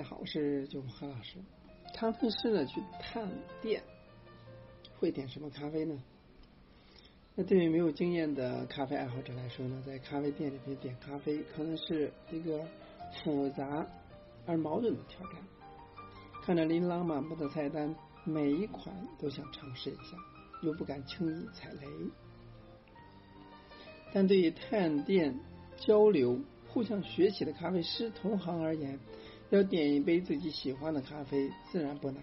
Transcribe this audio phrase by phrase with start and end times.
[0.00, 1.36] 大家好，我是九何老师。
[1.92, 3.82] 咖啡师呢去探店，
[4.98, 6.02] 会点什么咖啡呢？
[7.34, 12.66] 那对于没有经验的咖啡爱好者来说呢，在咖啡店里面点咖啡可能是一个
[13.12, 13.86] 复杂
[14.46, 15.34] 而矛盾的挑战。
[16.42, 17.94] 看着琳琅满目的菜单，
[18.24, 20.16] 每一款都想尝试一下，
[20.62, 21.86] 又不敢轻易踩雷。
[24.14, 25.38] 但对于探店
[25.76, 28.98] 交流、互相学习的咖啡师同行而言，
[29.50, 32.22] 要点一杯自己喜欢的咖啡，自然不难。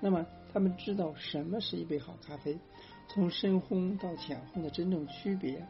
[0.00, 2.58] 那么，他们知道什么是一杯好咖啡，
[3.08, 5.66] 从深烘到浅烘的真正区别，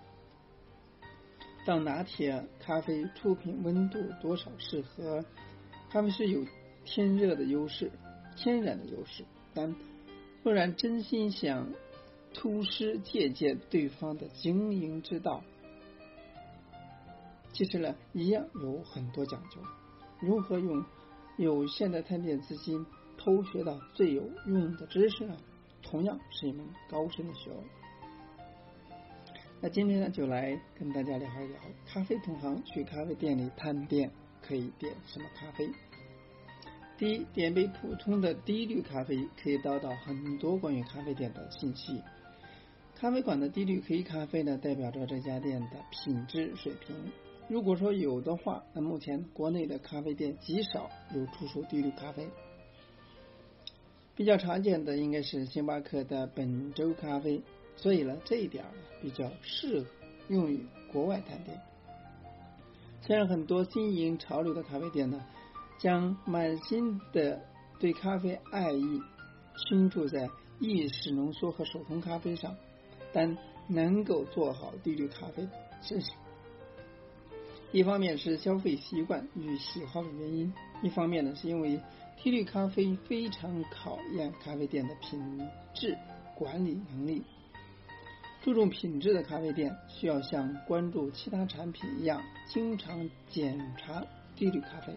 [1.65, 5.25] 到拿铁咖啡出品温度多少适合，
[5.89, 6.45] 咖啡师有
[6.85, 7.91] 天热的优势、
[8.37, 9.25] 天然的优势。
[9.55, 9.75] 但
[10.43, 11.73] 若然真心想
[12.35, 15.43] 突师借鉴对方的经营之道，
[17.53, 19.61] 其实呢，一样有很多讲究。
[20.21, 20.85] 如何用
[21.37, 22.85] 有限的探店资金
[23.17, 25.37] 偷学到最有用的知识呢？
[25.83, 27.61] 同样是一门高深的学问。
[29.61, 34.11] 那今天呢，就来跟大家聊一聊咖啡同行去咖啡店里探店
[34.43, 35.71] 可以点什么咖啡。
[36.97, 42.03] 第一，点杯普通的低滤咖啡，可以得到很多关于咖啡店的信息。
[42.97, 46.95] 咖啡馆的低滤黑咖啡呢，代表着这家店的品质水平。
[47.49, 52.29] 如果说有的话，那目前国内的咖啡店极少有出售低滤咖啡，
[54.15, 57.43] 比较常见的应该是星巴克的本周咖啡，
[57.75, 58.67] 所以呢这一点
[59.01, 59.87] 比较适合
[60.29, 60.61] 用于
[60.93, 61.59] 国外探店。
[63.01, 65.25] 虽然很多新颖潮流的咖啡店呢，
[65.79, 67.41] 将满心的
[67.81, 69.01] 对咖啡爱意
[69.57, 70.29] 倾注在
[70.61, 72.55] 意式浓缩和手冲咖啡上，
[73.15, 73.39] 但
[73.69, 75.49] 能够做好低滤咖啡，
[75.81, 76.11] 真是。
[77.71, 80.53] 一方面是消费习惯与喜好的原因，
[80.83, 81.79] 一方面呢是因为
[82.17, 85.21] 低滤咖啡非常考验咖啡店的品
[85.75, 85.97] 质
[86.35, 87.23] 管理能力。
[88.41, 94.03] 注重品质的咖啡店需要像关注其他产品一样，经常检查
[94.35, 94.95] 低滤咖啡，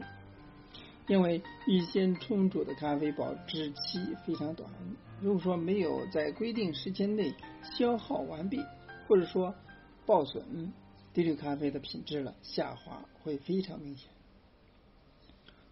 [1.07, 4.69] 因为预先冲煮的咖啡保质期非常短，
[5.19, 7.34] 如果说没有在规定时间内
[7.78, 8.63] 消耗完毕，
[9.09, 9.53] 或者说
[10.06, 10.72] 报损。
[11.13, 14.09] 低滤咖啡的品质了下滑会非常明显。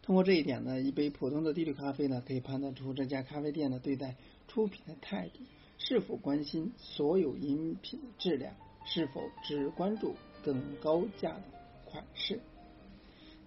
[0.02, 4.16] 通过这一点呢，一杯普通的低滤咖啡呢，可以判断出这家咖啡店的对待
[4.48, 5.40] 出品的态度，
[5.78, 8.54] 是否关心所有饮品的质量，
[8.86, 11.44] 是否只关注更高价的
[11.86, 12.40] 款式。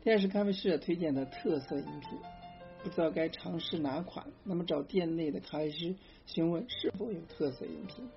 [0.04, 2.18] 第二是咖啡师推荐的特色饮品，
[2.82, 5.94] 不知道该尝试哪款，那么找店内的咖啡师
[6.26, 8.08] 询问是否有特色饮品。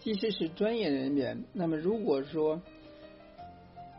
[0.00, 2.62] 即使是专业人员，那么如果说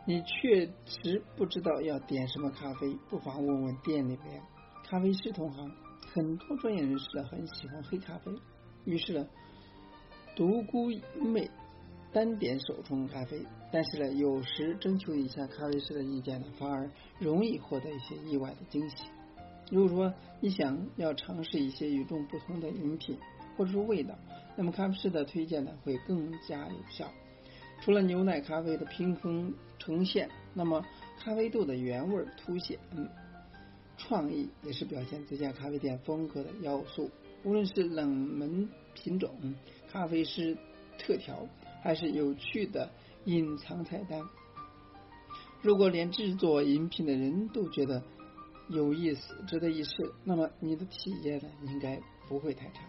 [0.04, 4.42] 你确实不知道要点什么咖啡，不妨问问店里面
[4.84, 5.70] 咖啡师同行。
[6.12, 8.32] 很多专业人士呢很喜欢黑咖啡，
[8.84, 9.26] 于是呢
[10.34, 11.48] 独孤一昧
[12.12, 13.46] 单点手冲咖啡。
[13.72, 19.04] 但是呢，有时征求一下咖啡师的意见呢，反而容易获得一些意外的惊喜。
[19.70, 23.16] 如果说你想要尝试一些与众不同的饮品
[23.56, 24.14] 或者说味道，
[24.56, 27.10] 那么咖啡师的推荐呢会更加有效。
[27.84, 30.86] 除了牛奶咖啡的平衡呈现，那么
[31.18, 32.78] 咖啡豆的原味凸显，
[33.98, 37.10] 创意也是表现这家咖啡店风格的要素。
[37.42, 39.30] 无论是冷门品种、
[39.90, 40.56] 咖啡师
[40.96, 41.48] 特调，
[41.82, 42.88] 还是有趣的
[43.24, 44.22] 隐藏菜单，
[45.60, 48.00] 如果连制作饮品的人都觉得
[48.68, 49.90] 有意思、值得一试，
[50.22, 52.84] 那么你的体验呢，应该不会太差。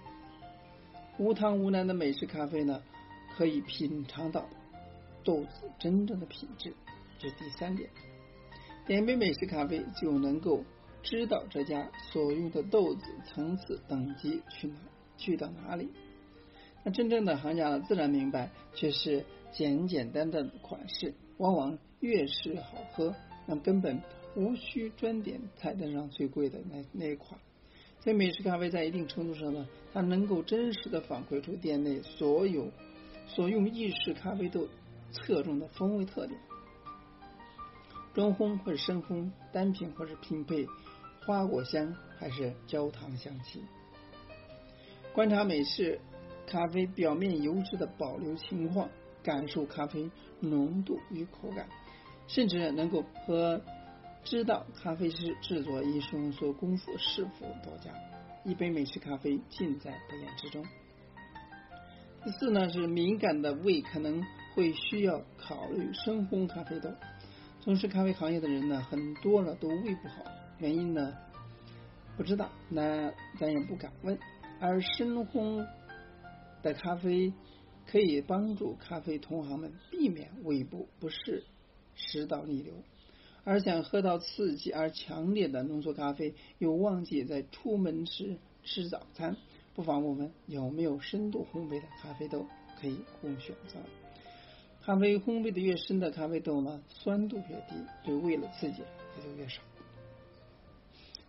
[1.18, 2.84] 无糖无难的美式咖啡呢，
[3.36, 4.48] 可以品尝到。
[5.23, 6.73] 豆子真正的品质，
[7.19, 7.89] 这是第三点。
[8.85, 10.63] 点杯美式咖啡就能够
[11.01, 14.75] 知道这家所用的豆子层次等级去哪
[15.17, 15.89] 去到哪里。
[16.84, 23.16] 那真正的行家自然明白，却是简简单单的款式，往往越是好喝，
[23.46, 24.02] 那根本
[24.35, 27.40] 无需专点菜单上最贵的那那一款。
[28.02, 32.69] 所以美式咖啡在一定程度上呢，它能够真实的反馈出店内所有
[33.28, 34.67] 所用意式咖啡豆。
[35.14, 36.40] 侧重的风味特点，
[38.14, 40.68] 中烘或者深烘，单品或者拼配，
[41.26, 43.64] 花果香还是焦糖香气。
[45.14, 46.02] 观察美式
[46.48, 48.90] 咖啡表面油脂的保留情况，
[49.22, 51.70] 感受咖啡浓度与口感，
[52.28, 53.62] 甚至能够和
[54.24, 57.92] 知道咖啡师制作艺术所功夫是否多佳。
[58.44, 60.66] 一杯美式咖啡尽在不言之中。
[62.26, 64.24] 第四呢，是敏感的胃可能。
[64.53, 66.90] 会需要考虑深烘咖啡豆。
[67.61, 70.23] 从事咖啡行业的人呢，很多了都胃不好，
[70.59, 71.16] 原因呢
[72.17, 74.17] 不知道，那咱也不敢问。
[74.59, 75.66] 而深烘
[76.61, 77.34] 的咖啡
[77.85, 81.44] 可以帮助咖啡同行们避免胃部不适、
[81.96, 82.73] 食道逆流。
[83.46, 89.35] 而想喝到刺激而强烈的浓缩咖啡，又忘记在出门时吃早餐，
[89.73, 92.46] 不妨问问有没有深度烘焙的咖啡豆
[92.79, 93.79] 可以供选择。
[94.85, 98.84] 咖啡烘焙的越深的咖啡豆呢，酸度越低，对胃的刺激
[99.18, 99.62] 也就越少。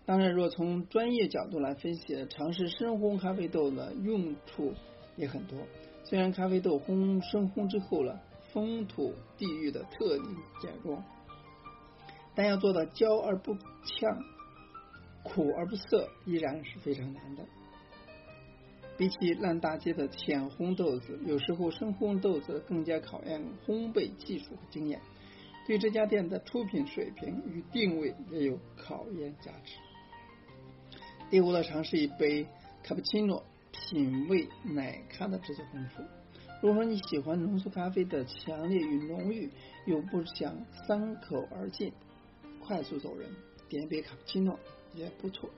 [0.05, 4.75] 当然，若从专业角度来分析，尝试深烘咖啡豆的用处
[5.17, 5.56] 也很多。
[6.03, 8.21] 虽然咖啡豆烘深烘之后了，
[8.53, 11.03] 风土地域的特点减弱。
[12.35, 14.25] 但要做到焦而不呛、
[15.23, 17.45] 苦而不涩，依然是非常难的。
[18.96, 25.00] 比起烂大街的浅烘豆子，有时候深烘豆子更加考验烘焙技术和经验，
[25.67, 29.75] 对这家店的出品水平与定位也有考验价值。
[31.31, 32.46] 第五，尝试一杯
[32.85, 33.43] 卡布奇诺，
[33.73, 36.02] 品味奶咖的制作功夫。
[36.62, 39.50] 如果说你喜欢浓缩咖啡的强烈与浓郁，
[39.87, 41.93] 又不想三口而尽。
[42.61, 43.29] 快速走人，
[43.69, 44.58] 点一杯卡布奇诺
[44.94, 45.50] 也不错。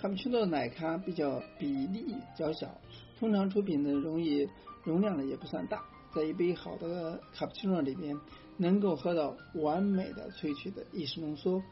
[0.00, 2.74] 卡布奇诺的奶咖比较比例较小，
[3.18, 4.48] 通常出品的容易
[4.82, 8.18] 容量呢也不算大，在一杯好的卡布奇诺里面，
[8.56, 11.62] 能够喝到完美的萃取的意式浓缩，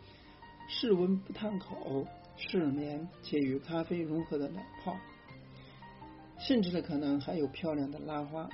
[0.68, 4.94] 室温不烫口，适绵且与咖啡融合的奶泡，
[6.38, 8.46] 甚至呢可能还有漂亮的拉花。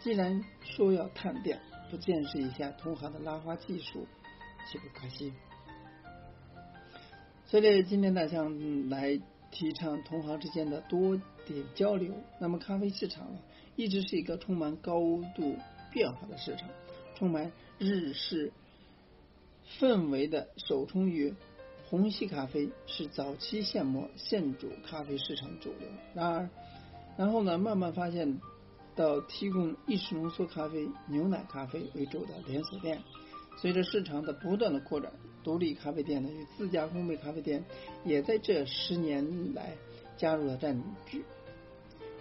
[0.00, 4.04] 既然说要探店，不见识一下同行的拉花技术？
[4.68, 5.32] 岂不可惜？
[7.50, 9.20] 所以今天大象来
[9.50, 12.14] 提倡同行之间的多点交流。
[12.38, 13.40] 那么咖啡市场呢，
[13.74, 15.00] 一直是一个充满高
[15.34, 15.56] 度
[15.90, 16.68] 变化的市场，
[17.16, 18.52] 充满日式
[19.80, 21.34] 氛围的首冲于
[21.88, 25.88] 虹吸咖啡是早期现磨现煮咖啡市场主流。
[26.14, 26.48] 然而，
[27.16, 28.38] 然后呢，慢慢发现
[28.94, 33.02] 到提供意式浓缩咖啡、牛奶咖啡为主的连锁店。
[33.60, 35.12] 随着市场的不断的扩展，
[35.44, 37.62] 独立咖啡店呢与自家烘焙咖啡店
[38.04, 39.76] 也在这十年来
[40.16, 41.22] 加入了战局，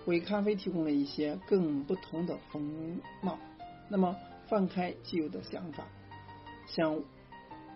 [0.06, 3.40] 为咖啡提供了一些更不同的风貌。
[3.88, 4.16] 那么，
[4.48, 5.88] 放开既有的想法，
[6.68, 7.02] 向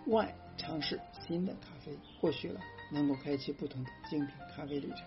[0.07, 2.60] 外尝试新的咖啡，或许呢
[2.92, 4.98] 能够开启不同的精品咖啡旅程。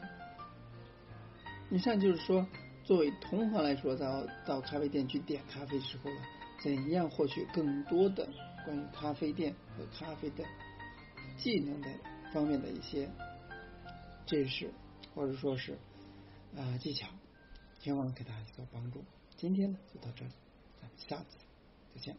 [1.68, 2.46] 以上就是说，
[2.84, 6.16] 作为同行来说，到到咖啡店去点咖啡时候了
[6.66, 8.28] 怎样获取更多的
[8.64, 10.44] 关于咖啡店和咖啡的
[11.38, 11.88] 技能的
[12.32, 13.08] 方面的一些
[14.26, 14.68] 知识，
[15.14, 15.78] 或者说是
[16.56, 17.06] 啊技巧，
[17.78, 19.04] 希望给大家做帮助。
[19.36, 20.32] 今天呢就到这里，
[20.82, 21.38] 咱们下次
[21.94, 22.16] 再见。